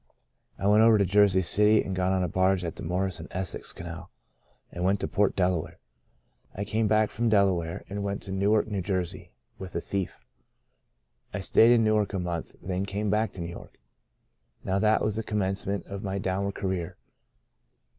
I 0.57 0.65
went 0.65 0.81
over 0.81 0.97
to 0.97 1.05
Jersey 1.05 1.43
City, 1.43 1.83
and 1.83 1.95
got 1.95 2.11
on 2.11 2.23
a 2.23 2.27
barge 2.27 2.63
at 2.63 2.75
the 2.75 2.81
Morris 2.81 3.19
and 3.19 3.27
Essex 3.29 3.71
Canal, 3.71 4.09
and 4.71 4.83
went 4.83 4.99
to 5.01 5.07
Port 5.07 5.35
Delaware. 5.35 5.77
I" 6.55 6.61
Out 6.61 6.73
of 6.73 6.73
Nazareth" 6.73 6.73
1 6.73 6.73
25 6.73 6.73
came 6.73 6.87
back 6.87 7.09
from 7.11 7.29
Delaware, 7.29 7.83
and 7.87 8.03
went 8.03 8.23
to 8.23 8.31
New 8.31 8.51
ark, 8.51 8.65
N. 8.67 8.81
J.— 8.81 9.29
with 9.59 9.75
a 9.75 9.79
thief. 9.79 10.25
I 11.35 11.39
stayed 11.41 11.71
in 11.71 11.83
Newark 11.83 12.13
a 12.13 12.19
month, 12.19 12.55
then 12.63 12.83
came 12.83 13.11
back 13.11 13.31
to 13.33 13.41
New 13.41 13.51
York. 13.51 13.77
Now 14.63 14.79
that 14.79 15.03
was 15.03 15.17
the 15.17 15.21
commencement 15.21 15.85
of 15.85 16.01
my 16.01 16.17
downward 16.17 16.55
career. 16.55 16.97